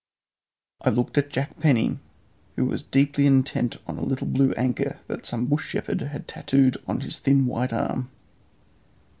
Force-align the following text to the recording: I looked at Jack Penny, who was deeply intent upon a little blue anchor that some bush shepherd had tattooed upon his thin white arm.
I 0.81 0.89
looked 0.89 1.19
at 1.19 1.29
Jack 1.29 1.59
Penny, 1.59 1.99
who 2.55 2.65
was 2.65 2.81
deeply 2.81 3.27
intent 3.27 3.75
upon 3.75 3.99
a 3.99 4.03
little 4.03 4.25
blue 4.25 4.51
anchor 4.53 4.99
that 5.05 5.27
some 5.27 5.45
bush 5.45 5.67
shepherd 5.69 6.01
had 6.01 6.27
tattooed 6.27 6.75
upon 6.75 7.01
his 7.01 7.19
thin 7.19 7.45
white 7.45 7.71
arm. 7.71 8.09